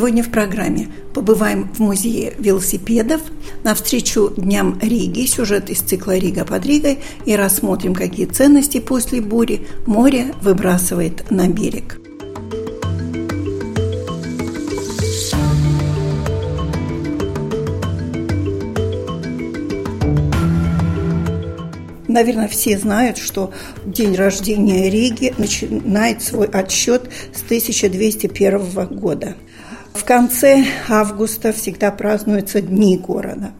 [0.00, 3.20] Сегодня в программе побываем в музее велосипедов,
[3.64, 9.66] навстречу Дням Риги, сюжет из цикла «Рига под Ригой» и рассмотрим, какие ценности после бури
[9.84, 12.00] море выбрасывает на берег.
[22.08, 23.52] Наверное, все знают, что
[23.84, 29.36] день рождения Риги начинает свой отсчет с 1201 года.
[29.94, 33.50] В конце августа всегда празднуются Дни города.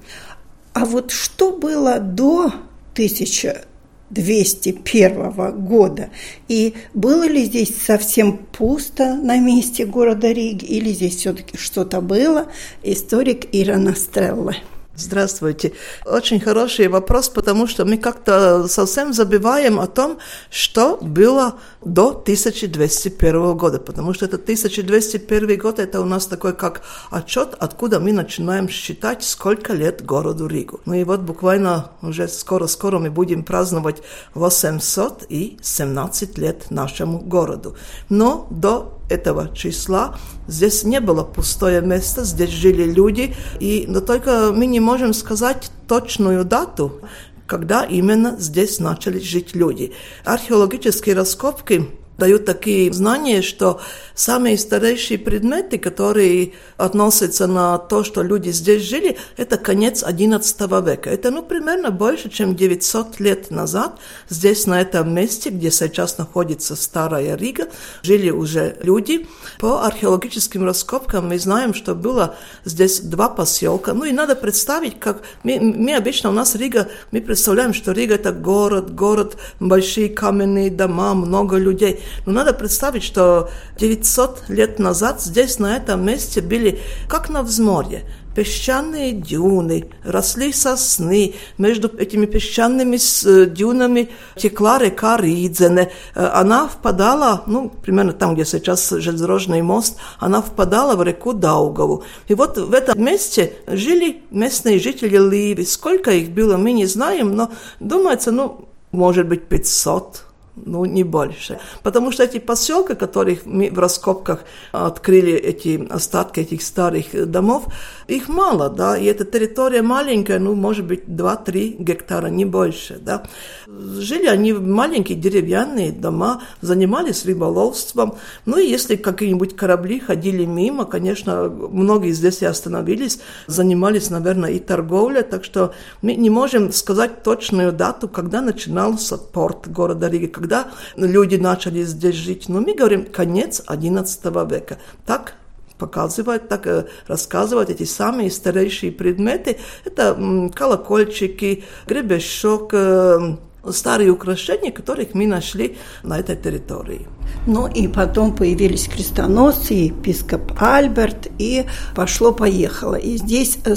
[0.72, 2.52] А вот что было до
[2.92, 6.10] 1201 года?
[6.48, 12.46] И было ли здесь совсем пусто на месте города Риги, или здесь все-таки что-то было?
[12.82, 14.54] Историк Ира Настрелла.
[15.00, 15.72] Здравствуйте.
[16.04, 20.18] Очень хороший вопрос, потому что мы как-то совсем забываем о том,
[20.50, 26.82] что было до 1201 года, потому что это 1201 год, это у нас такой как
[27.10, 30.80] отчет, откуда мы начинаем считать, сколько лет городу Ригу.
[30.84, 34.02] Ну и вот буквально уже скоро-скоро мы будем праздновать
[34.34, 37.74] 817 лет нашему городу.
[38.10, 40.16] Но до этого числа.
[40.46, 45.70] Здесь не было пустое место, здесь жили люди, и, но только мы не можем сказать
[45.86, 47.00] точную дату,
[47.46, 49.92] когда именно здесь начали жить люди.
[50.24, 51.88] Археологические раскопки
[52.20, 53.80] дают такие знания, что
[54.14, 61.10] самые старейшие предметы, которые относятся на то, что люди здесь жили, это конец XI века.
[61.10, 63.98] Это, ну, примерно больше, чем 900 лет назад
[64.28, 67.68] здесь, на этом месте, где сейчас находится Старая Рига,
[68.02, 69.26] жили уже люди.
[69.58, 73.94] По археологическим раскопкам мы знаем, что было здесь два поселка.
[73.94, 78.16] Ну, и надо представить, как мы, мы обычно, у нас Рига, мы представляем, что Рига
[78.16, 82.00] это город, город, большие каменные дома, много людей.
[82.26, 88.04] Но надо представить, что 900 лет назад здесь, на этом месте, были как на взморье
[88.34, 95.90] песчаные дюны, росли сосны, между этими песчаными э, дюнами текла река Ридзене.
[96.14, 102.04] Э, она впадала, ну, примерно там, где сейчас железнодорожный мост, она впадала в реку Даугаву.
[102.28, 105.64] И вот в этом месте жили местные жители Ливи.
[105.64, 107.50] Сколько их было, мы не знаем, но
[107.80, 110.29] думается, ну, может быть, 500
[110.66, 111.58] ну, не больше.
[111.82, 117.64] Потому что эти поселки, которых мы в раскопках открыли, эти остатки этих старых домов,
[118.08, 123.22] их мало, да, и эта территория маленькая, ну, может быть, 2-3 гектара, не больше, да.
[123.66, 128.16] Жили они в маленькие деревянные дома, занимались рыболовством,
[128.46, 134.58] ну, и если какие-нибудь корабли ходили мимо, конечно, многие здесь и остановились, занимались, наверное, и
[134.58, 135.72] торговлей, так что
[136.02, 140.49] мы не можем сказать точную дату, когда начинался порт города Риги, когда
[140.96, 142.48] люди начали здесь жить.
[142.48, 144.78] Но мы говорим конец XI века.
[145.06, 145.34] Так
[145.78, 149.56] показывают, так э, рассказывают эти самые старейшие предметы.
[149.84, 153.36] Это колокольчики, гребешок, э,
[153.68, 157.08] старые украшения, которых мы нашли на этой территории.
[157.46, 162.96] Ну и потом появились крестоносцы, епископ Альберт, и пошло-поехало.
[162.96, 163.74] И здесь э,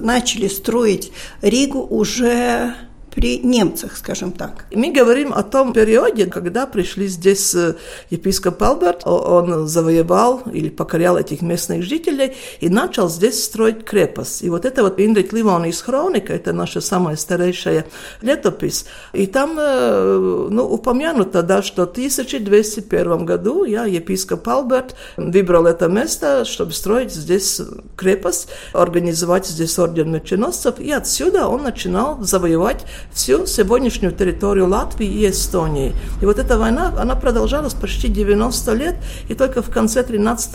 [0.00, 1.12] начали строить
[1.42, 2.74] Ригу уже
[3.16, 4.66] при немцах, скажем так.
[4.70, 7.74] Мы говорим о том периоде, когда пришли здесь э,
[8.10, 14.42] епископ Алберт, он завоевал или покорял этих местных жителей и начал здесь строить крепость.
[14.42, 17.86] И вот это вот Индрит Ливон из Хроника, это наша самая старейшая
[18.20, 25.64] летопись, и там э, ну, упомянуто, да, что в 1201 году я, епископ Алберт, выбрал
[25.64, 27.62] это место, чтобы строить здесь
[27.96, 35.30] крепость, организовать здесь орден меченосцев, и отсюда он начинал завоевать всю сегодняшнюю территорию Латвии и
[35.30, 35.94] Эстонии.
[36.20, 38.96] И вот эта война, она продолжалась почти 90 лет,
[39.28, 40.54] и только в конце 13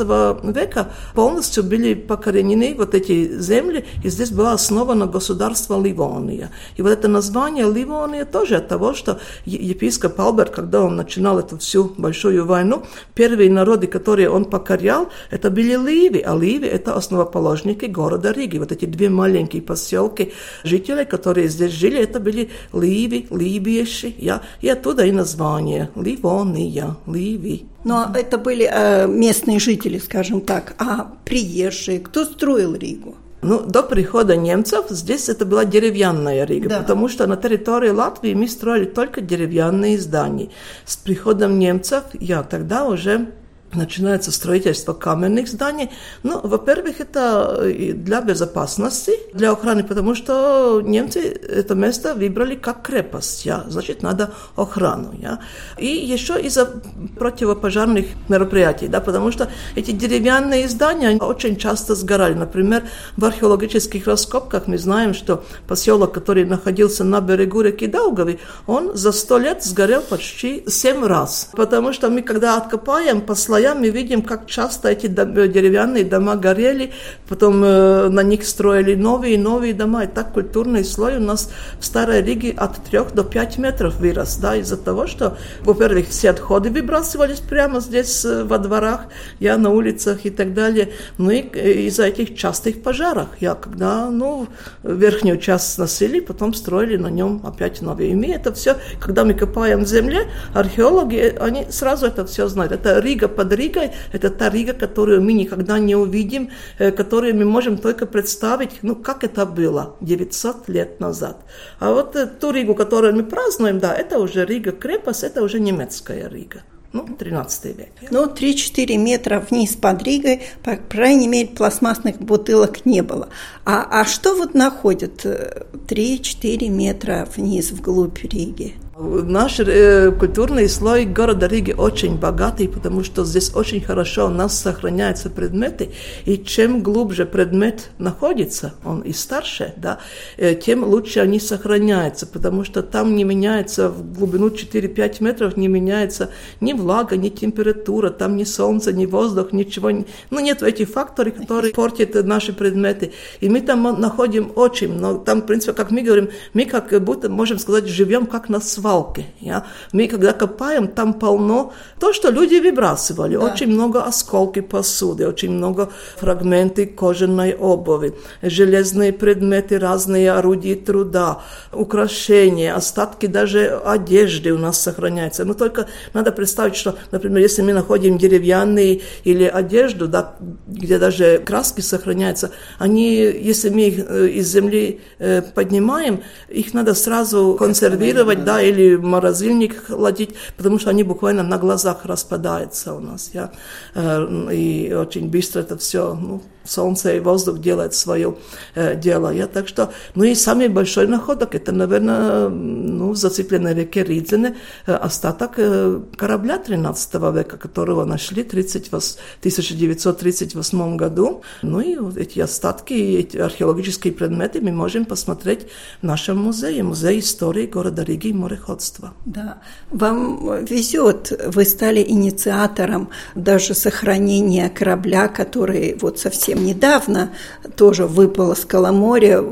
[0.56, 6.52] века полностью были покоренены вот эти земли, и здесь было основано государство Ливония.
[6.78, 11.58] И вот это название Ливония тоже от того, что епископ Алберт, когда он начинал эту
[11.58, 12.84] всю большую войну,
[13.16, 18.58] первые народы, которые он покорял, это были Ливи, а Ливи это основоположники города Риги.
[18.58, 20.34] Вот эти две маленькие поселки
[20.64, 26.96] жителей, которые здесь жили, это были были ливи, либиеши, я, и оттуда и название Ливония,
[27.08, 27.66] Ливи.
[27.84, 33.16] Но это были э, местные жители, скажем так, а приезжие, кто строил Ригу?
[33.44, 36.80] Ну, до прихода немцев здесь это была деревянная Рига, да.
[36.80, 40.50] потому что на территории Латвии мы строили только деревянные здания.
[40.86, 43.32] С приходом немцев я тогда уже
[43.76, 45.90] начинается строительство каменных зданий.
[46.24, 52.82] Ну, во-первых, это э, для безопасности, для охраны, потому что немцы это место выбрали как
[52.82, 55.14] крепость, я, значит, надо охрану.
[55.20, 55.40] Я.
[55.78, 56.70] И еще из-за
[57.18, 62.34] противопожарных мероприятий, да, потому что эти деревянные здания очень часто сгорали.
[62.34, 62.84] Например,
[63.18, 69.12] в археологических раскопках мы знаем, что поселок, который находился на берегу реки Даугави, он за
[69.12, 71.50] сто лет сгорел почти семь раз.
[71.54, 76.92] Потому что мы, когда откопаем по слоям мы видим, как часто эти деревянные дома горели,
[77.30, 80.04] потом э, на них строили новые и новые дома.
[80.04, 84.38] И так культурный слой у нас в Старой Риге от 3 до 5 метров вырос,
[84.38, 89.02] да, из-за того, что, во-первых, все отходы выбрасывались прямо здесь э, во дворах,
[89.40, 90.90] я на улицах и так далее.
[91.18, 93.28] Ну и э, из-за этих частых пожаров.
[93.40, 94.48] Я когда, ну,
[94.84, 98.12] верхнюю часть сносили, потом строили на нем опять новые.
[98.12, 102.72] И мы это все, когда мы копаем в земле, археологи, они сразу это все знают.
[102.72, 106.50] Это Рига под под Ригой, это та Рига, которую мы никогда не увидим,
[106.80, 111.38] э, которую мы можем только представить, ну, как это было 900 лет назад.
[111.80, 115.60] А вот э, ту Ригу, которую мы празднуем, да, это уже Рига крепость, это уже
[115.60, 116.62] немецкая Рига.
[116.94, 117.90] Ну, 13 век.
[118.12, 123.30] Ну, 3-4 метра вниз под Ригой, по крайней мере, пластмассных бутылок не было.
[123.66, 128.76] А, а что вот находят 3-4 э, метра вниз вглубь Риги?
[128.98, 134.60] Наш э, культурный слой города Риги очень богатый, потому что здесь очень хорошо у нас
[134.60, 135.92] сохраняются предметы,
[136.26, 140.00] и чем глубже предмет находится, он и старше, да,
[140.36, 145.70] э, тем лучше они сохраняются, потому что там не меняется в глубину 4-5 метров, не
[145.70, 149.90] меняется ни влага, ни температура, там ни солнце, ни воздух, ничего,
[150.30, 153.14] ну нет этих факторов, которые портят наши предметы.
[153.40, 157.30] И мы там находим очень много, там, в принципе, как мы говорим, мы как будто,
[157.30, 159.26] можем сказать, живем как на свалке, свалки.
[159.40, 163.36] Я, мы когда копаем, там полно то, что люди выбрасывали.
[163.36, 163.46] Да.
[163.46, 171.42] Очень много осколки посуды, очень много фрагменты кожаной обуви, железные предметы, разные орудия труда,
[171.72, 175.46] украшения, остатки даже одежды у нас сохраняются.
[175.46, 180.34] Но только надо представить, что, например, если мы находим деревянные или одежду, да,
[180.68, 182.50] где даже краски сохраняются,
[182.80, 186.20] они, если мы их э, из земли э, поднимаем,
[186.50, 192.06] их надо сразу консервировать, да, или или морозильник ходить, потому что они буквально на глазах
[192.06, 193.32] распадаются у нас.
[193.34, 193.52] Я,
[193.96, 198.36] э, и очень быстро это все ну, солнце и воздух делают свое
[198.76, 199.34] э, дело.
[199.34, 204.56] Я, так что, ну и самый большой находок, это, наверное, ну, зацепленной реке Ридзене,
[204.86, 211.42] э, остаток э, корабля 13 века, которого нашли в 1938 году.
[211.62, 215.68] Ну и вот эти остатки, эти археологические предметы мы можем посмотреть
[216.02, 219.14] в нашем музее, музей истории города Риги и мореходства.
[219.26, 219.58] Да,
[219.90, 227.32] вам везет, вы стали инициатором даже сохранения корабля, который вот совсем совсем недавно
[227.78, 229.44] тоже выпало с Коломорья,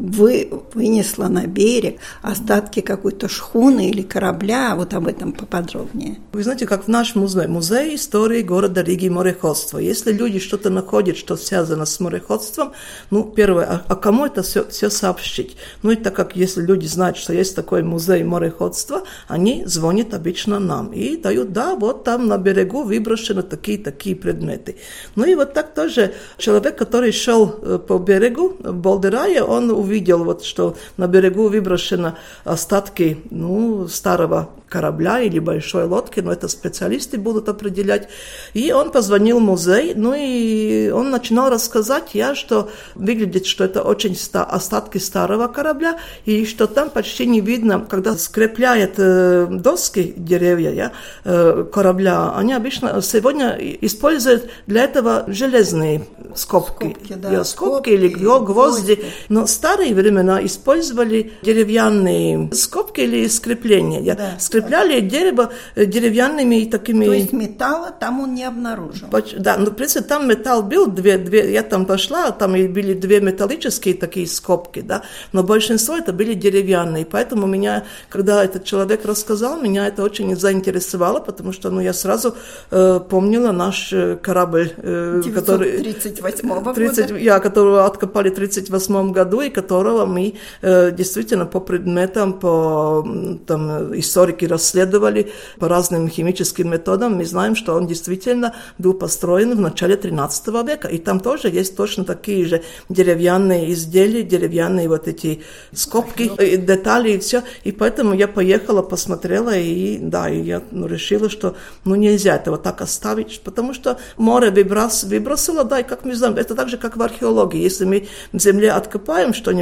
[0.00, 4.74] вы, вынесла на берег остатки какой-то шхуны или корабля.
[4.74, 6.18] Вот об этом поподробнее.
[6.32, 9.78] Вы знаете, как в наш музей, музей истории города Риги и мореходства.
[9.78, 12.72] Если люди что-то находят, что связано с мореходством,
[13.10, 15.56] ну, первое, а, а кому это все, все сообщить?
[15.82, 20.58] Ну, и так как если люди знают, что есть такой музей мореходства, они звонят обычно
[20.58, 24.76] нам и дают, да, вот там на берегу выброшены такие-такие предметы.
[25.14, 29.89] Ну и вот так тоже человек, который шел э, по берегу в Болдерае, он увидел,
[30.24, 37.18] вот, что на берегу выброшены остатки ну, старого корабля или большой лодки, но это специалисты
[37.18, 38.08] будут определять.
[38.54, 43.82] И он позвонил в музей, ну и он начинал рассказать я, что выглядит, что это
[43.82, 50.14] очень ста остатки старого корабля, и что там почти не видно, когда скрепляет э, доски
[50.16, 50.92] деревья я,
[51.24, 56.06] э, корабля, они обычно сегодня используют для этого железные
[56.36, 59.04] скобки, скобки, да, я, скобки, скобки или гвозди, гвозди.
[59.28, 59.50] но в
[59.80, 64.14] старые времена использовали деревянные скобки или скрепления.
[64.14, 67.06] Да скрепляли дерево э, деревянными такими...
[67.06, 69.08] То есть металла там он не обнаружил?
[69.38, 73.20] Да, ну, в принципе, там металл был, две, две, я там пошла, там были две
[73.20, 79.60] металлические такие скобки, да, но большинство это были деревянные, поэтому меня, когда этот человек рассказал,
[79.60, 82.34] меня это очень заинтересовало, потому что, ну, я сразу
[82.70, 85.78] э, помнила наш э, корабль, э, который...
[85.78, 87.18] 38 -го 30, года?
[87.18, 93.06] Я, которого откопали в 38 году, и который которого мы э, действительно по предметам, по
[93.46, 99.60] там, историки расследовали по разным химическим методам, мы знаем, что он действительно был построен в
[99.60, 100.88] начале 13 века.
[100.88, 107.18] И там тоже есть точно такие же деревянные изделия, деревянные вот эти скобки, детали и
[107.18, 107.42] все.
[107.66, 112.58] И поэтому я поехала, посмотрела, и да, и я ну, решила, что ну нельзя этого
[112.58, 116.76] так оставить, потому что море выброс, выбросило, да, и как мы знаем, это так же,
[116.76, 117.62] как в археологии.
[117.62, 119.59] Если мы в земле откопаем что-нибудь,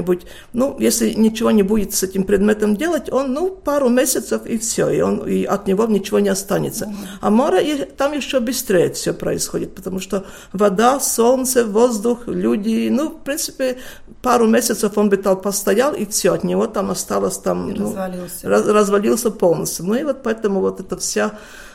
[0.53, 4.89] ну, если ничего не будет с этим предметом делать, он, ну, пару месяцев и все,
[4.91, 6.93] и, он, и от него ничего не останется.
[7.21, 13.23] А море, там еще быстрее все происходит, потому что вода, солнце, воздух, люди, ну, в
[13.23, 13.79] принципе,
[14.23, 17.71] пару месяцев он бы там постоял, и все, от него там осталось там...
[17.71, 18.49] Ну, развалился.
[18.49, 19.87] Раз, развалился полностью.
[19.87, 21.33] Ну и вот поэтому вот эта вся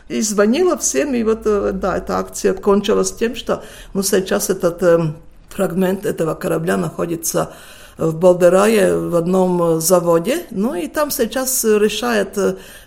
[0.09, 3.63] и звонила всем, и вот, э, да, эта акция кончилась тем, что,
[3.93, 5.13] ну, сейчас этот э,
[5.49, 7.53] фрагмент этого корабля находится
[7.97, 10.45] в Болдерае в одном заводе.
[10.51, 12.37] Ну и там сейчас решает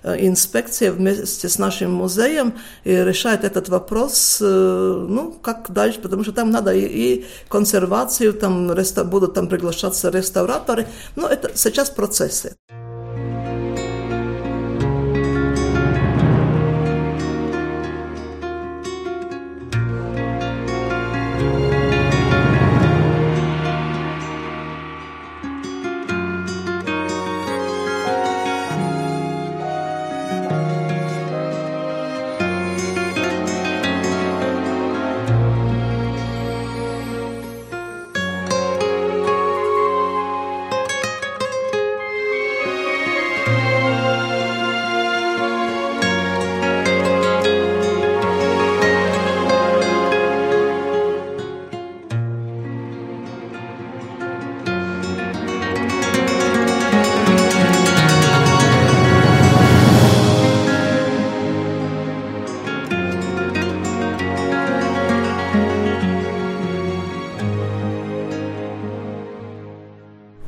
[0.04, 6.50] инспекция вместе с нашим музеем и решает этот вопрос, ну, как дальше, потому что там
[6.50, 8.72] надо и, и консервацию, там
[9.10, 10.86] будут там приглашаться реставраторы.
[11.16, 12.56] Но это сейчас процессы.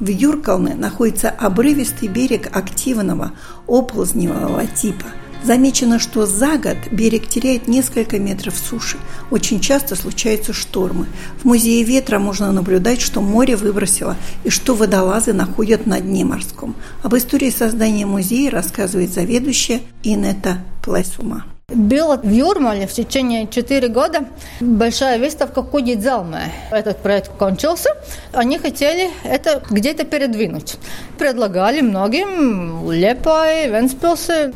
[0.00, 3.32] В Юркалне находится обрывистый берег активного
[3.66, 5.06] оползневого типа.
[5.44, 8.96] Замечено, что за год берег теряет несколько метров суши.
[9.30, 11.06] Очень часто случаются штормы.
[11.40, 16.74] В музее ветра можно наблюдать, что море выбросило и что водолазы находят на дне морском.
[17.02, 21.44] Об истории создания музея рассказывает заведующая Инета Плесума.
[21.70, 24.24] Было в Юрмале в течение 4 года
[24.58, 26.50] большая выставка Кудидзалме.
[26.70, 27.90] Этот проект кончился.
[28.32, 30.78] Они хотели это где-то передвинуть.
[31.18, 34.54] Предлагали многим Лепай, Венспилсы.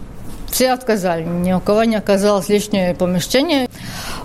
[0.52, 1.24] Все отказали.
[1.24, 3.68] Ни у кого не оказалось лишнее помещение.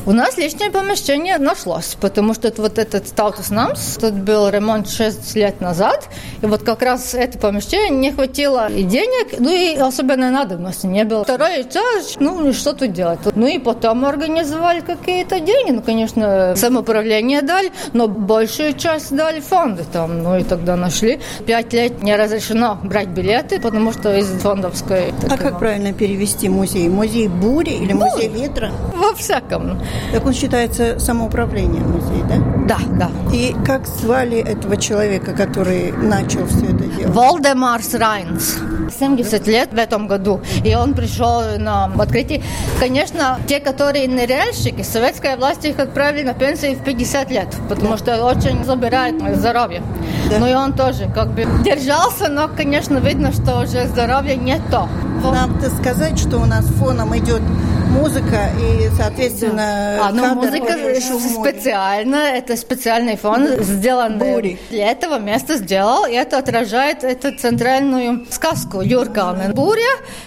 [0.05, 5.35] У нас лишнее помещение нашлось, потому что вот этот статус Намс, тут был ремонт 6
[5.35, 6.07] лет назад,
[6.41, 11.03] и вот как раз это помещение не хватило и денег, ну и особенной надобности не
[11.03, 11.23] было.
[11.23, 13.19] Второй этаж, ну что тут делать?
[13.35, 19.83] Ну и потом организовали какие-то деньги, ну конечно самоуправление дали, но большую часть дали фонды
[19.91, 21.19] там, ну и тогда нашли.
[21.45, 25.13] Пять лет не разрешено брать билеты, потому что из фондовской...
[25.29, 26.16] А как правильно перевести
[26.49, 26.89] музей?
[26.89, 28.71] Музей бури или ну, музей ветра?
[28.95, 29.79] Во всяком.
[30.11, 32.37] Так он считается самоуправлением музей, да?
[32.67, 33.11] Да, да.
[33.33, 37.13] И как звали этого человека, который начал все это делать?
[37.13, 38.57] Волдемарс Райнс.
[38.99, 40.41] 70 лет в этом году.
[40.63, 42.41] И он пришел на открытие.
[42.79, 47.97] Конечно, те, которые ныряльщики, советская власть их отправили на пенсию в 50 лет, потому да.
[47.97, 49.81] что очень забирает здоровье.
[50.29, 50.39] Да.
[50.39, 54.87] Ну и он тоже как бы держался, но, конечно, видно, что уже здоровье не то.
[55.23, 57.41] Надо сказать, что у нас фоном идет
[57.87, 60.07] музыка и, соответственно, да.
[60.07, 64.59] а, ну, музыка специально, это специальный фон, сделан Бури.
[64.69, 69.53] для этого места сделал, и это отражает эту центральную сказку Юркалны.
[69.53, 69.81] Буря,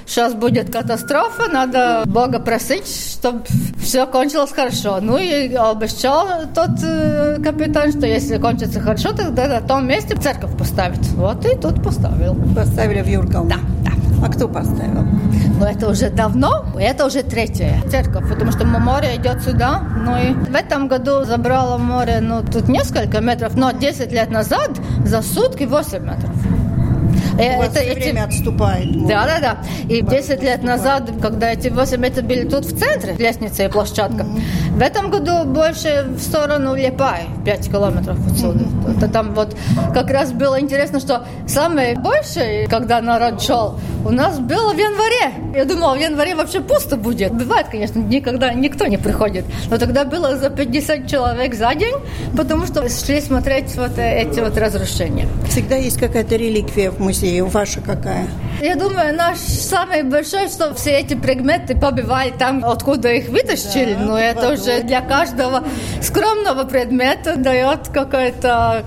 [0.07, 3.45] сейчас будет катастрофа, надо Бога просить, чтобы
[3.81, 4.99] все кончилось хорошо.
[5.01, 10.57] Ну и обещал тот э, капитан, что если кончится хорошо, тогда на том месте церковь
[10.57, 11.01] поставит.
[11.15, 12.37] Вот и тут поставил.
[12.55, 13.51] Поставили в Юркалне?
[13.51, 13.90] Да, да.
[14.23, 15.07] А кто поставил?
[15.59, 19.81] Ну, это уже давно, это уже третья церковь, потому что море идет сюда.
[19.81, 24.71] Ну и в этом году забрало море, ну, тут несколько метров, но 10 лет назад
[25.05, 26.31] за сутки 8 метров.
[27.39, 27.99] Э, У это, все эти...
[27.99, 28.95] время отступает.
[28.95, 29.09] Может.
[29.09, 29.59] Да, да, да.
[29.89, 34.25] И 10 лет назад, когда эти 8 это были тут в центре, лестница и площадка,
[34.25, 34.70] mm-hmm.
[34.71, 38.65] В этом году больше в сторону Лепай, 5 километров отсюда.
[38.65, 38.97] Mm-hmm.
[38.97, 39.57] Это там вот
[39.93, 45.35] как раз было интересно, что самое большее, когда народ шел, у нас было в январе.
[45.55, 47.33] Я думала, в январе вообще пусто будет.
[47.35, 49.45] Бывает, конечно, никогда никто не приходит.
[49.69, 51.95] Но тогда было за 50 человек за день,
[52.37, 55.29] потому что шли смотреть вот эти вот разрушения.
[55.49, 57.45] Всегда есть какая-то реликвия в музее.
[57.45, 58.27] Ваша какая?
[58.61, 63.95] Я думаю, наш самый большой, что все эти предметы побивали там, откуда их вытащили.
[63.95, 64.55] Да, Но это водой.
[64.55, 65.65] уже для каждого
[66.03, 68.85] скромного предмета дает какой-то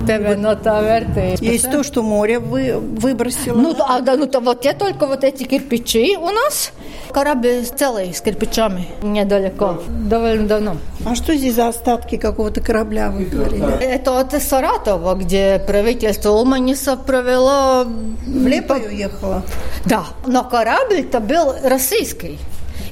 [1.41, 3.57] Есть то, что море вы, выбросило.
[3.57, 6.71] Ну, а, да, ну то вот те только вот эти кирпичи у нас.
[7.11, 10.77] Корабль целый с кирпичами недалеко, довольно давно.
[11.05, 13.83] А что здесь за остатки какого-то корабля, вы говорили?
[13.83, 17.83] Это от Саратова, где правительство Улманиса провело...
[17.83, 19.43] В Лепой уехало?
[19.85, 22.39] Да, но корабль-то был российский.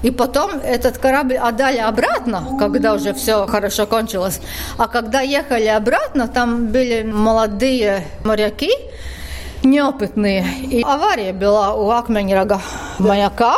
[0.02, 4.42] И потом этот корабль отдали обратно, когда уже все хорошо кончилось.
[4.78, 8.72] А когда ехали обратно, там были молодые моряки,
[9.64, 10.46] неопытные.
[10.70, 12.62] И авария была у Акменерога
[13.00, 13.56] маяка,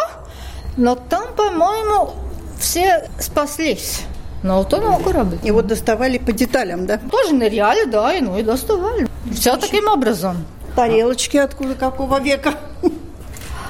[0.78, 2.12] но там, по-моему,
[2.60, 4.02] все спаслись.
[4.44, 5.38] Но утонул корабль.
[5.44, 6.98] И вот доставали по деталям, да?
[6.98, 9.08] Тоже ныряли, да, и ну и доставали.
[9.34, 10.46] Все таким образом.
[10.76, 12.54] Тарелочки откуда, какого века?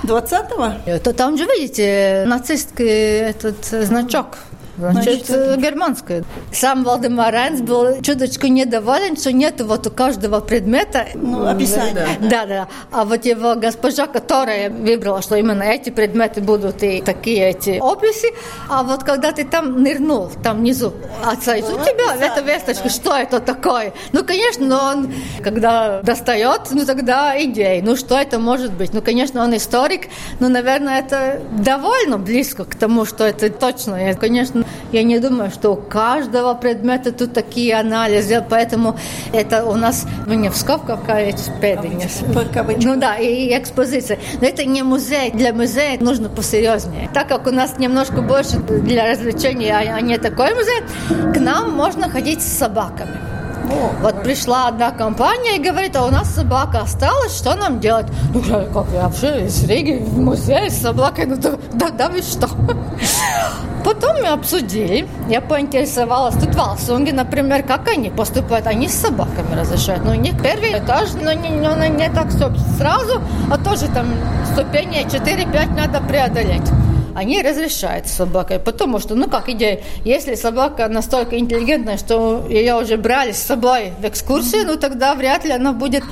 [0.04, 0.74] 20-го?
[0.90, 2.88] Это там же, видите, нацистский
[3.30, 4.38] этот значок.
[4.78, 6.24] Значит, Значит германская.
[6.52, 12.08] Сам Валдемар Райнс был чуточку недоволен, что нет вот у каждого предмета ну, описания.
[12.22, 12.68] Да, да.
[12.92, 18.34] А вот его госпожа, которая выбрала, что именно эти предметы будут и такие эти описи,
[18.70, 22.90] а вот когда ты там нырнул, там внизу, ну, у тебя эта весточка, да.
[22.90, 23.94] что это такое?
[24.12, 25.14] Ну, конечно, он,
[25.44, 27.82] когда достает, ну, тогда идеи.
[27.82, 28.94] Ну, что это может быть?
[28.94, 30.08] Ну, конечно, он историк,
[30.40, 34.10] но, наверное, это довольно близко к тому, что это точно.
[34.10, 38.98] И, я не думаю, что у каждого предмета тут такие анализы, поэтому
[39.32, 41.00] это у нас не в скобках
[42.86, 44.20] Ну да, и, экспозиция.
[44.42, 45.32] Но это не музей.
[45.32, 47.10] Для музея нужно посерьезнее.
[47.14, 51.72] Так как у нас немножко больше для развлечений, а, а не такой музей, к нам
[51.72, 53.18] можно ходить с собаками.
[54.02, 58.08] Вот пришла одна компания и говорит, а у нас собака осталась, что нам делать?
[58.34, 62.10] Ну, я, как я вообще из Риги в музей с собакой, ну да, да, да
[62.10, 62.50] вы что?
[63.84, 69.60] Потом мы обсудили, я поинтересовалась, тут в Алсунге, например, как они поступают, они с собаками
[69.60, 74.08] разрешают, но у них первый этаж, но не, но не так сразу, а тоже там
[74.54, 76.70] ступени 4-5 надо преодолеть.
[77.16, 82.76] Они разрешают с собакой, потому что, ну как идея, если собака настолько интеллигентная, что ее
[82.76, 86.04] уже брали с собой в экскурсию, ну тогда вряд ли она будет...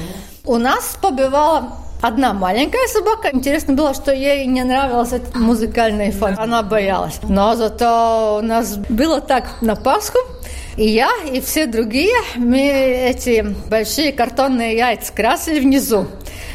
[0.44, 3.30] У нас побывала одна маленькая собака.
[3.32, 6.36] Интересно было, что ей не нравился этот музыкальный фон.
[6.38, 7.20] Она боялась.
[7.24, 10.20] Но зато у нас было так на Пасху.
[10.78, 16.08] И я, и все другие, мы эти большие картонные яйца красили внизу.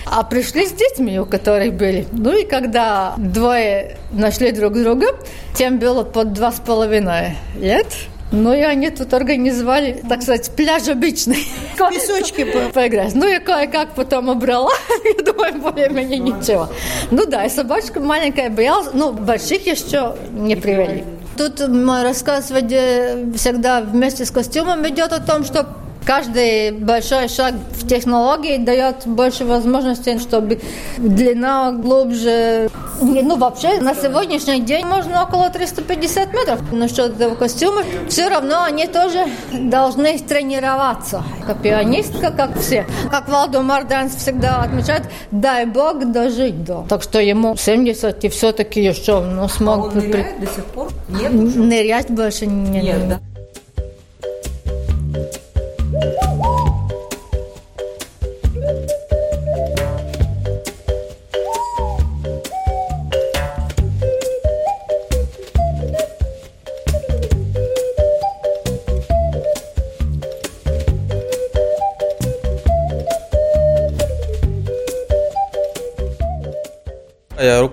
[0.06, 2.06] А пришли с детьми, у которых были.
[2.12, 5.06] Ну и когда двое нашли друг друга,
[5.54, 7.86] тем было под два с половиной лет.
[8.32, 11.46] Ну и они тут организовали, так сказать, пляж обычный.
[11.90, 12.72] Песочки по...
[12.72, 13.14] поиграть.
[13.14, 14.72] Ну и кое-как потом убрала.
[15.04, 16.68] Я думаю, более-менее ничего.
[17.10, 18.88] Ну да, и собачка маленькая боялась.
[18.92, 21.04] Ну, больших еще не привели.
[21.36, 25.66] Тут рассказ всегда вместе с костюмом идет о том, что
[26.06, 30.60] Каждый большой шаг в технологии дает больше возможностей, чтобы
[30.98, 32.70] длина глубже.
[33.00, 36.72] Ну, вообще, на сегодняшний день можно около 350 метров.
[36.72, 41.22] Насчет этого костюма, все равно они тоже должны тренироваться.
[41.46, 42.86] Как пианистка, как все.
[43.10, 46.86] Как Валдемар Данс всегда отмечает, дай бог дожить до.
[46.88, 49.76] Так что ему 70 и все-таки еще ну, смог...
[49.76, 50.88] А он ныряет до сих пор?
[51.08, 51.32] Нет?
[51.32, 53.20] Нырять больше не Нет, да.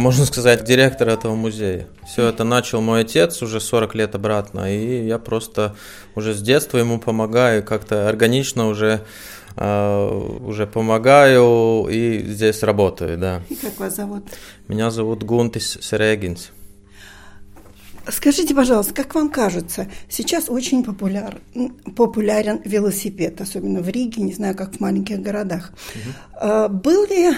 [0.03, 1.87] Можно сказать, директор этого музея.
[2.05, 5.75] Все это начал мой отец уже 40 лет обратно, и я просто
[6.13, 9.01] уже с детства ему помогаю, как-то органично уже
[9.55, 13.43] Uh, уже помогаю и здесь работаю, да.
[13.49, 14.23] И как вас зовут?
[14.67, 16.49] Меня зовут Гунтис Серегинс.
[18.07, 21.39] Скажите, пожалуйста, как вам кажется, сейчас очень популяр,
[21.95, 25.71] популярен велосипед, особенно в Риге, не знаю, как в маленьких городах.
[25.93, 26.69] Угу.
[26.69, 27.33] Был ли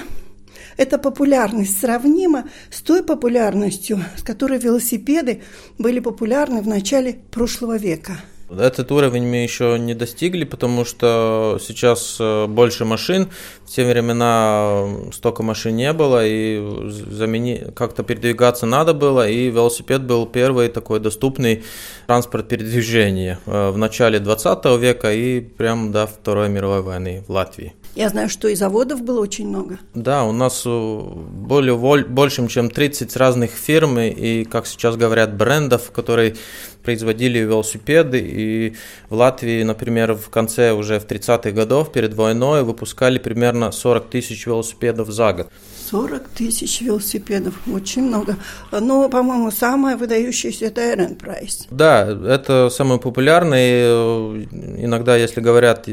[0.77, 5.41] Эта популярность сравнима с той популярностью, с которой велосипеды
[5.77, 8.17] были популярны в начале прошлого века.
[8.49, 13.29] Этот уровень мы еще не достигли, потому что сейчас э, больше машин.
[13.65, 17.63] В те времена столько машин не было, и замени...
[17.75, 21.63] как-то передвигаться надо было, и велосипед был первый такой доступный
[22.05, 27.73] транспорт передвижения э, в начале 20 века и прямо до Второй мировой войны в Латвии.
[27.95, 29.79] Я знаю, что и заводов было очень много.
[29.93, 35.91] Да, у нас э, более, больше, чем 30 разных фирм и, как сейчас говорят, брендов,
[35.91, 36.35] которые
[36.83, 38.19] производили велосипеды.
[38.19, 38.75] И
[39.09, 44.45] в Латвии, например, в конце уже в 30-х годов, перед войной, выпускали примерно 40 тысяч
[44.45, 45.47] велосипедов за год.
[45.89, 48.37] 40 тысяч велосипедов, очень много.
[48.71, 51.67] Но, по-моему, самое выдающееся– это Эрен Прайс.
[51.69, 54.43] Да, это самый популярный.
[54.83, 55.87] Иногда, если говорят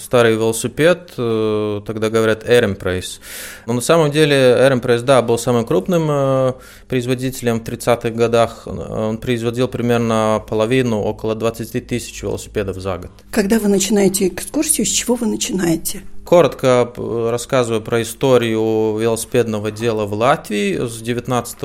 [0.00, 3.20] старый велосипед, э, тогда говорят Эренпрайс.
[3.66, 6.52] Но на самом деле Эренпрайс, да, был самым крупным э,
[6.88, 8.66] производителем в 30-х годах.
[8.66, 13.10] Он производил примерно половину, около 20 тысяч велосипедов за год.
[13.30, 16.02] Когда вы начинаете экскурсию, с чего вы начинаете?
[16.26, 16.92] Коротко
[17.30, 21.58] рассказываю про историю велосипедного дела в Латвии с 19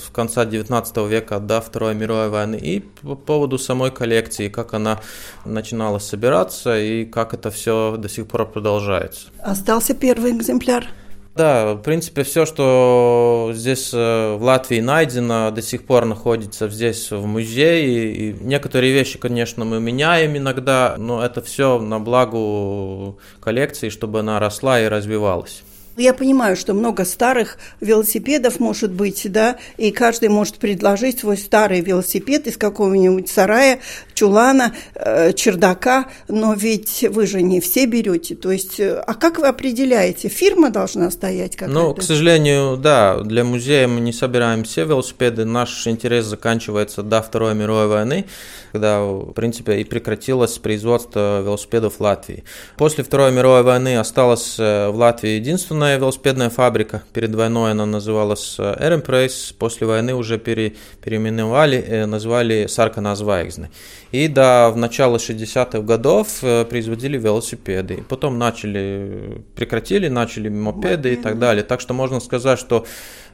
[0.00, 5.00] с конца 19 века до Второй мировой войны и по поводу самой коллекции, как она
[5.44, 9.30] начинала собираться и как это все до сих пор продолжается.
[9.42, 10.86] Остался первый экземпляр?
[11.34, 17.10] Да, в принципе, все, что здесь э, в Латвии найдено, до сих пор находится здесь
[17.10, 18.14] в музее.
[18.14, 24.38] И некоторые вещи, конечно, мы меняем иногда, но это все на благо коллекции, чтобы она
[24.38, 25.64] росла и развивалась.
[25.96, 31.80] Я понимаю, что много старых велосипедов может быть, да, и каждый может предложить свой старый
[31.82, 33.78] велосипед из какого-нибудь сарая,
[34.14, 38.34] чулана, э, чердака, но ведь вы же не все берете.
[38.34, 40.28] То есть, э, а как вы определяете?
[40.28, 41.80] Фирма должна стоять какая-то?
[41.80, 45.44] Ну, к сожалению, да, для музея мы не собираем все велосипеды.
[45.44, 48.24] Наш интерес заканчивается до Второй мировой войны,
[48.72, 52.42] когда, в принципе, и прекратилось производство велосипедов в Латвии.
[52.76, 57.02] После Второй мировой войны осталась э, в Латвии единственная крупная велосипедная фабрика.
[57.12, 63.68] Перед войной она называлась Эренпрейс, после войны уже пере, переименовали, э, назвали Саркана Звайгзны.
[64.12, 68.02] И до в начала 60-х годов э, производили велосипеды.
[68.08, 71.62] Потом начали, прекратили, начали мопеды и так далее.
[71.62, 72.86] Так что можно сказать, что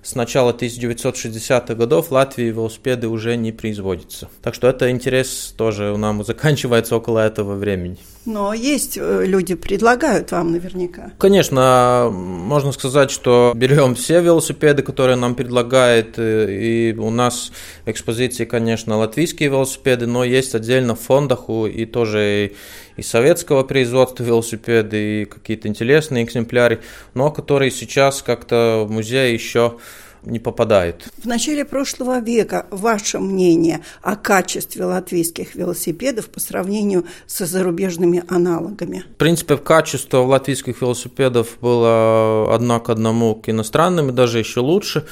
[0.02, 4.28] с начала 1960-х годов Латвии велосипеды уже не производятся.
[4.42, 7.98] Так что это интерес тоже у нас заканчивается около этого времени.
[8.26, 11.12] Но есть э, люди, предлагают вам наверняка.
[11.18, 17.50] Конечно, можно сказать, что берем все велосипеды, которые нам предлагают, э, и у нас
[17.86, 22.52] в экспозиции, конечно, латвийские велосипеды, но есть отдельно в фондах и тоже
[22.96, 26.80] и советского производства велосипеды, и какие-то интересные экземпляры,
[27.14, 29.78] но которые сейчас как-то в музее еще
[30.22, 31.08] не попадает.
[31.22, 39.04] В начале прошлого века ваше мнение о качестве латвийских велосипедов по сравнению со зарубежными аналогами?
[39.14, 45.06] В принципе, качество латвийских велосипедов было одно к одному к иностранным, и даже еще лучше.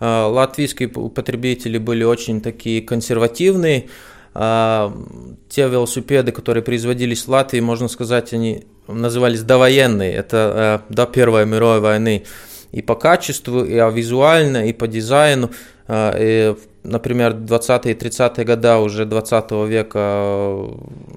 [0.00, 3.88] Э, латвийские потребители были очень такие консервативные.
[4.34, 4.90] Э,
[5.48, 11.46] те велосипеды, которые производились в Латвии, можно сказать, они назывались довоенные, это э, до Первой
[11.46, 12.24] мировой войны
[12.72, 15.50] и по качеству, и визуально, и по дизайну.
[15.86, 16.54] А, и,
[16.84, 20.54] например, 20-е и 30-е годы уже 20 века,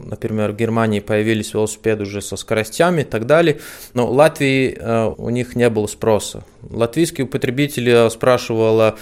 [0.05, 3.59] например, в Германии появились велосипеды уже со скоростями и так далее.
[3.93, 6.43] Но в Латвии а, у них не было спроса.
[6.69, 8.93] Латвийские потребители спрашивали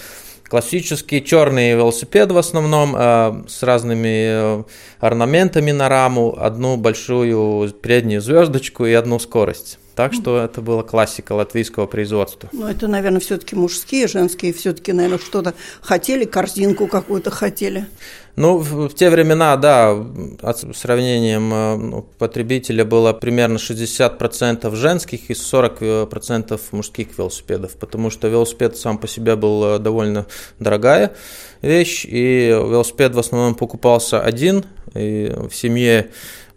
[0.50, 4.64] классический черный велосипед в основном э, с разными э,
[4.98, 9.78] орнаментами на раму, одну большую переднюю звездочку и одну скорость.
[10.00, 12.48] Так что это была классика латвийского производства.
[12.52, 17.84] Ну, это, наверное, все-таки мужские, женские все-таки, наверное, что-то хотели, корзинку какую-то хотели.
[18.34, 19.90] Ну, в, в те времена, да,
[20.40, 28.28] от сравнением э, ну, потребителя было примерно 60% женских и 40% мужских велосипедов, потому что
[28.28, 30.24] велосипед сам по себе был э, довольно
[30.58, 31.12] дорогая
[31.60, 36.08] вещь, и велосипед в основном покупался один, и в семье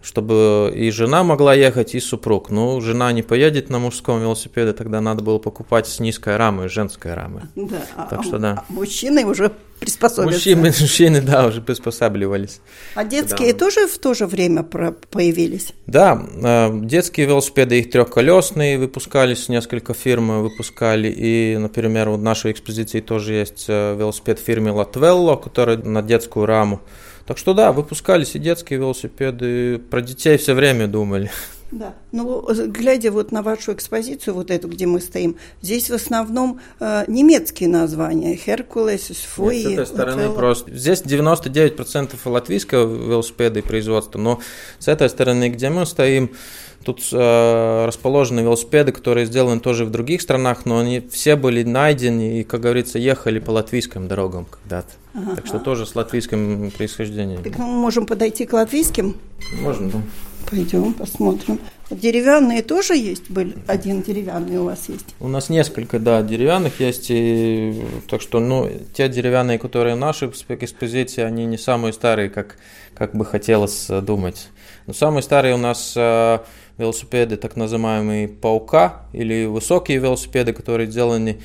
[0.03, 2.49] чтобы и жена могла ехать, и супруг.
[2.49, 7.13] Ну, жена не поедет на мужском велосипеде, тогда надо было покупать с низкой рамой, женской
[7.13, 7.43] рамой.
[7.55, 8.65] Да, так а, что да.
[8.69, 10.35] А мужчины уже приспособились.
[10.35, 12.59] Мужчины, мужчины, да, уже приспосабливались.
[12.95, 13.59] А детские да.
[13.59, 15.73] тоже в то же время появились?
[15.87, 21.07] Да, э, детские велосипеды, их трехколесные выпускались, несколько фирм выпускали.
[21.15, 26.81] И, например, в нашей экспозиции тоже есть э, велосипед фирмы Latvello, который на детскую раму.
[27.25, 31.31] Так что да, выпускались и детские велосипеды, про детей все время думали.
[31.73, 36.59] Да, ну, глядя вот на вашу экспозицию, вот эту, где мы стоим, здесь в основном
[36.79, 38.35] э, немецкие названия.
[38.35, 40.69] Херкулес, Фуи, С этой стороны просто.
[40.75, 44.39] Здесь 99% латвийского велосипеда и производства, но
[44.77, 46.35] с этой стороны, где мы стоим,
[46.83, 52.39] Тут э, расположены велосипеды, которые сделаны тоже в других странах, но они все были найдены
[52.39, 54.89] и, как говорится, ехали по латвийским дорогам когда-то.
[55.13, 55.35] Ага.
[55.35, 57.43] Так что тоже с латвийским происхождением.
[57.43, 59.15] Так мы можем подойти к латвийским?
[59.61, 60.01] Можно, да.
[60.49, 61.59] Пойдем, посмотрим.
[61.89, 63.29] Деревянные тоже есть?
[63.29, 63.55] Были?
[63.67, 65.15] Один деревянный у вас есть?
[65.19, 67.07] У нас несколько, да, деревянных есть.
[67.09, 72.57] И, так что, ну, те деревянные, которые в нашей экспозиции, они не самые старые, как,
[72.95, 74.49] как бы хотелось думать.
[74.87, 76.39] Но самые старые у нас э,
[76.77, 81.39] велосипеды, так называемые паука, или высокие велосипеды, которые сделаны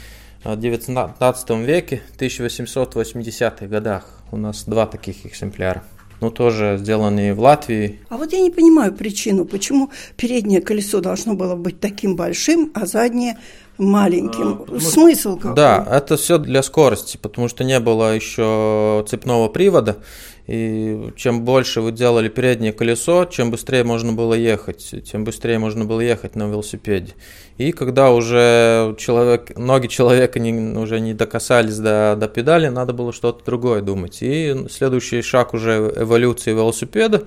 [0.44, 4.22] в 19 веке, 1880-х годах.
[4.30, 5.84] У нас два таких экземпляра.
[6.20, 8.00] Ну, тоже сделанные в Латвии.
[8.08, 12.86] А вот я не понимаю причину, почему переднее колесо должно было быть таким большим, а
[12.86, 13.38] заднее
[13.78, 14.64] маленьким.
[14.68, 15.54] А, Смысл какой?
[15.54, 19.98] Да, это все для скорости, потому что не было еще цепного привода,
[20.48, 25.84] и чем больше вы делали переднее колесо, чем быстрее можно было ехать, тем быстрее можно
[25.84, 27.12] было ехать на велосипеде.
[27.58, 33.12] И когда уже человек, ноги человека не, уже не докасались до, до педали, надо было
[33.12, 34.18] что-то другое думать.
[34.22, 37.24] И следующий шаг уже эволюции велосипеда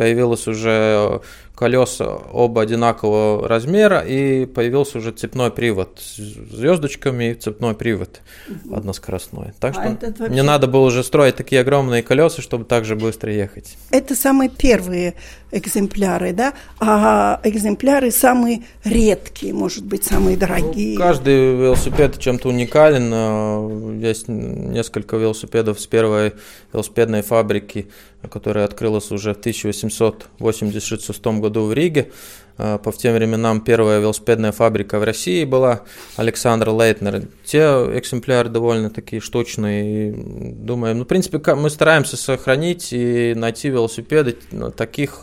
[0.00, 1.20] появилось уже
[1.54, 8.76] колеса оба одинакового размера, и появился уже цепной привод с звездочками и цепной привод угу.
[8.76, 9.52] односкоростной.
[9.60, 10.34] Так а что вообще...
[10.34, 13.76] не надо было уже строить такие огромные колеса, чтобы так же быстро ехать.
[13.90, 15.16] Это самые первые
[15.52, 16.54] экземпляры, да?
[16.78, 20.98] А экземпляры самые редкие, может быть, самые дорогие.
[20.98, 23.10] Ну, каждый велосипед чем-то уникален.
[23.12, 26.34] А, есть несколько велосипедов с первой
[26.72, 27.88] велосипедной фабрики,
[28.30, 32.10] которая открылась уже в 1886 году в Риге.
[32.62, 35.80] А, по тем временам первая велосипедная фабрика в России была,
[36.16, 37.22] Александр Лейтнер.
[37.42, 37.60] Те
[37.96, 40.12] экземпляры довольно такие штучные.
[40.12, 44.36] Думаем, ну, в принципе, мы стараемся сохранить и найти велосипеды
[44.76, 45.20] таких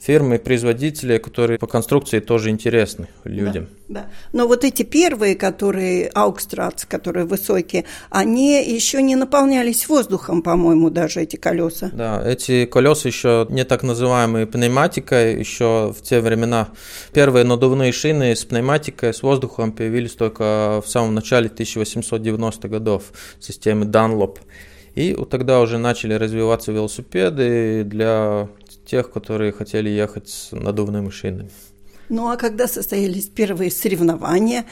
[0.00, 3.68] фирм и производителей, которые по конструкции тоже интересны людям.
[3.88, 4.06] Да, да.
[4.32, 11.22] Но вот эти первые, которые Аукстратс, которые высокие, они еще не наполнялись воздухом, по-моему, даже
[11.22, 11.90] эти колеса.
[11.92, 16.68] Да, эти колеса еще не так называемые пневматикой, еще в те времена
[17.12, 23.04] первые надувные шины с пневматикой, с воздухом появились только в самом начале 1890-х годов
[23.40, 24.38] системы Dunlop.
[24.94, 28.48] И тогда уже начали развиваться велосипеды для
[28.88, 31.50] тех, которые хотели ехать с надувными шинами.
[32.08, 34.64] Ну а когда состоялись первые соревнования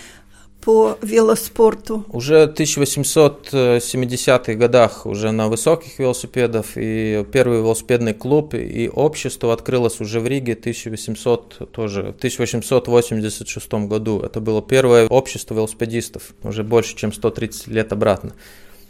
[0.62, 2.06] по велоспорту?
[2.08, 10.00] Уже в 1870-х годах уже на высоких велосипедах и первый велосипедный клуб и общество открылось
[10.00, 14.20] уже в Риге 1800, тоже, в 1886 году.
[14.20, 18.32] Это было первое общество велосипедистов, уже больше, чем 130 лет обратно.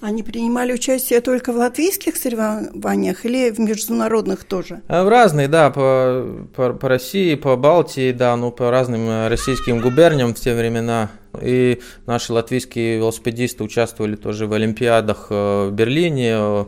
[0.01, 4.83] Они принимали участие только в латвийских соревнованиях или в международных тоже?
[4.89, 9.29] А, в разные, да, по, по, по России, по Балтии, да, ну по разным э,
[9.29, 11.11] российским губерниям в те времена.
[11.41, 16.65] И наши латвийские велосипедисты участвовали тоже в Олимпиадах э, в Берлине, э,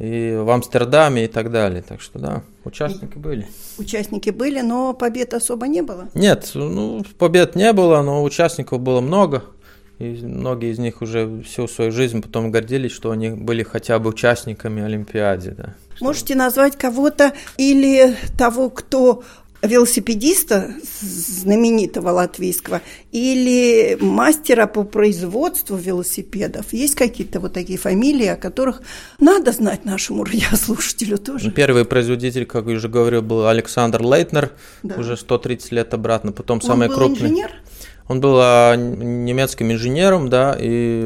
[0.00, 1.82] и в Амстердаме и так далее.
[1.86, 3.46] Так что да, участники были.
[3.78, 6.08] Участники были, но побед особо не было?
[6.14, 9.44] Нет, ну побед не было, но участников было много.
[10.00, 14.08] И многие из них уже всю свою жизнь потом гордились, что они были хотя бы
[14.08, 15.54] участниками Олимпиады.
[15.56, 15.74] Да.
[16.00, 19.22] Можете назвать кого-то или того, кто
[19.62, 20.70] велосипедиста
[21.02, 22.80] знаменитого латвийского
[23.12, 26.72] или мастера по производству велосипедов.
[26.72, 28.80] Есть какие-то вот такие фамилии, о которых
[29.18, 31.50] надо знать нашему радиослушателю тоже?
[31.50, 34.50] Первый производитель, как я уже говорил, был Александр Лейтнер,
[34.82, 34.94] да.
[34.96, 36.32] уже 130 лет обратно.
[36.32, 37.28] Потом Он самый был крупный.
[37.28, 37.50] инженер?
[38.10, 40.98] Он был а, немецким инженером, да, и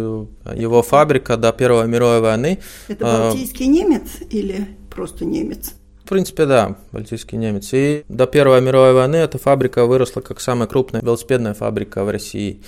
[0.55, 2.61] его фабрика до Первой мировой войны.
[2.89, 5.75] Это а, балтийский немец или просто немец?
[6.03, 7.69] В принципе, да, балтийский немец.
[7.75, 12.63] И до Первой мировой войны эта фабрика выросла как самая крупная велосипедная фабрика в России.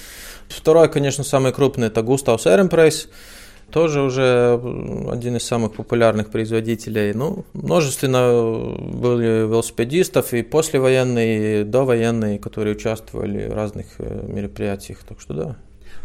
[0.48, 3.08] Второй, конечно, самый крупный– это Густавс Эренпрейс
[3.70, 4.60] тоже уже
[5.10, 7.12] один из самых популярных производителей.
[7.12, 14.98] Ну, множественно были велосипедистов и послевоенные, и довоенные, которые участвовали в разных э, мероприятиях.
[15.06, 15.56] Так что да.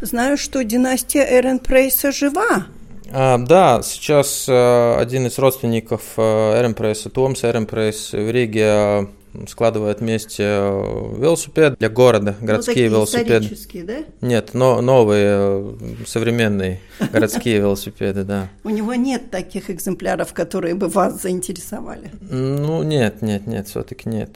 [0.01, 2.65] Знаю, что династия Эрен Прейса жива.
[3.13, 9.07] А, да, сейчас а, один из родственников а, Эренпресса, Томс Эренпресс в Риге
[9.47, 13.57] складывает вместе э, велосипед для города, ну, городские ну, велосипеды.
[13.83, 14.27] да?
[14.27, 18.49] Нет, но новые, э, современные городские велосипеды, да.
[18.63, 22.11] У него нет таких экземпляров, которые бы вас заинтересовали?
[22.29, 24.31] Ну, нет, нет, нет, все-таки нет.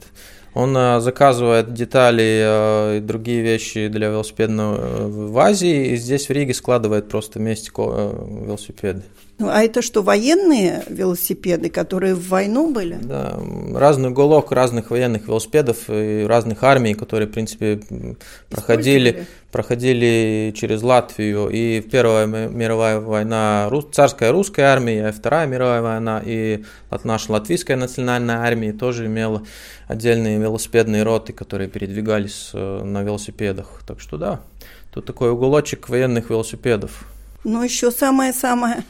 [0.58, 7.10] Он заказывает детали и другие вещи для велосипедного в Азии, и здесь в Риге складывает
[7.10, 9.02] просто вместе велосипеды.
[9.38, 12.98] Ну, а это что, военные велосипеды, которые в войну были?
[13.02, 13.38] Да,
[13.74, 17.82] разный уголок разных военных велосипедов и разных армий, которые, в принципе,
[18.48, 21.48] проходили, проходили через Латвию.
[21.48, 26.64] И Первая мировая война, царская русская армия, и Вторая мировая война, и
[27.04, 29.42] наша латвийская национальная армия тоже имела
[29.88, 33.82] отдельные велосипедные роты, которые передвигались э, на велосипедах.
[33.86, 34.40] Так что да,
[34.92, 37.06] тут такой уголочек военных велосипедов.
[37.44, 38.82] Ну, еще самое-самое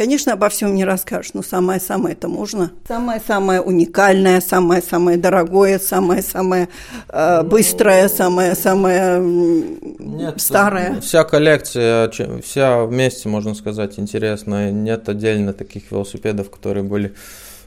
[0.00, 2.70] Конечно, обо всем не расскажешь, но самое-самое это можно.
[2.88, 6.70] Самое-самое уникальное, самое-самое дорогое, самое-самое
[7.10, 11.02] э, быстрое, самое-самое Нет, старое.
[11.02, 12.10] Вся коллекция,
[12.40, 14.70] вся вместе, можно сказать, интересная.
[14.70, 17.14] Нет отдельно таких велосипедов, которые были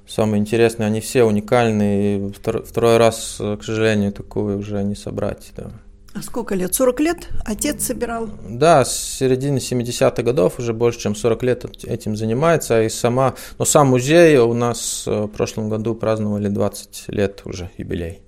[0.08, 0.88] самые интересные.
[0.88, 2.32] Они все уникальные.
[2.32, 5.52] Второй, второй раз, к сожалению, такую уже не собрать.
[5.56, 5.70] Да.
[6.16, 6.76] А сколько лет?
[6.76, 8.30] 40 лет отец собирал?
[8.48, 12.84] Да, с середины 70-х годов уже больше, чем 40 лет этим занимается.
[12.84, 17.72] И сама, но сам музей у нас э, в прошлом году праздновали 20 лет уже
[17.78, 18.23] юбилей.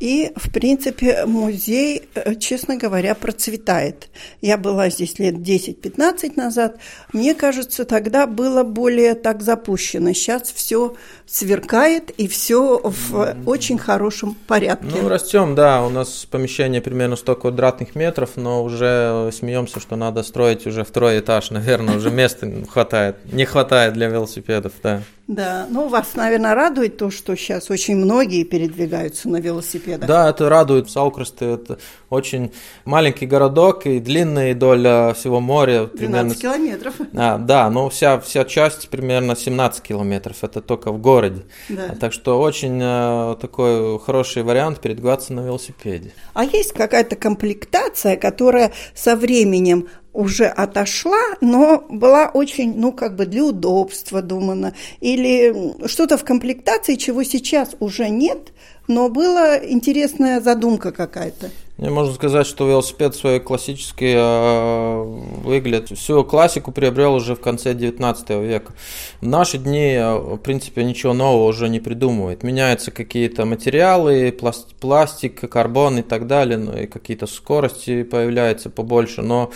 [0.00, 4.08] И, в принципе, музей, э, честно говоря, процветает.
[4.40, 6.78] Я была здесь лет 10-15 назад.
[7.12, 10.12] Мне кажется, тогда было более так запущено.
[10.12, 10.94] Сейчас все
[11.26, 14.86] сверкает и все в очень хорошем порядке.
[15.02, 15.84] Ну, растем, да.
[15.84, 21.18] У нас помещение примерно 100 квадратных метров, но уже смеемся, что надо строить уже второй
[21.18, 21.50] этаж.
[21.50, 23.16] Наверное, уже места хватает.
[23.32, 25.02] Не хватает для велосипедов, да.
[25.28, 30.08] Да, ну вас, наверное, радует то, что сейчас очень многие передвигаются на велосипедах.
[30.08, 30.88] Да, это радует.
[30.88, 32.50] Саукресты– это очень
[32.86, 35.84] маленький городок и длинная доля всего моря.
[35.84, 36.34] 12 примерно...
[36.34, 36.94] километров.
[37.14, 41.42] А, да, но вся, вся часть примерно 17 километров, это только в городе.
[41.68, 41.94] Да.
[42.00, 46.14] Так что очень э, такой хороший вариант передвигаться на велосипеде.
[46.32, 53.24] А есть какая-то комплектация, которая со временем уже отошла, но была очень, ну, как бы
[53.24, 58.52] для удобства думана, или что-то в комплектации, чего сейчас уже нет,
[58.88, 61.50] но была интересная задумка какая-то.
[61.76, 65.02] Мне можно сказать, что велосипед свой классический э,
[65.44, 65.96] выглядит.
[65.96, 68.72] Всю классику приобрел уже в конце 19 века.
[69.20, 72.42] В наши дни, э, в принципе, ничего нового уже не придумывает.
[72.42, 74.36] Меняются какие-то материалы,
[74.80, 79.52] пластик, карбон и так далее, ну, и какие-то скорости появляются побольше, но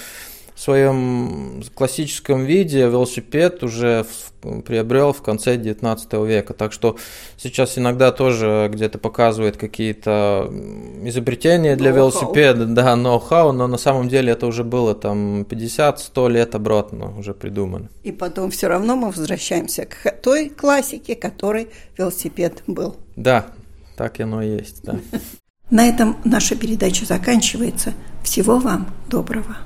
[0.62, 4.06] своем классическом виде велосипед уже
[4.64, 6.54] приобрел в конце 19 века.
[6.54, 6.96] Так что
[7.36, 10.52] сейчас иногда тоже где-то показывают какие-то
[11.02, 16.54] изобретения для велосипеда, да, ноу-хау, но на самом деле это уже было там 50-100 лет
[16.54, 17.88] обратно уже придумано.
[18.04, 22.96] И потом все равно мы возвращаемся к той классике, которой велосипед был.
[23.16, 23.46] Да,
[23.96, 24.96] так оно и есть, да.
[25.70, 27.94] На этом наша передача заканчивается.
[28.22, 29.56] Всего вам доброго.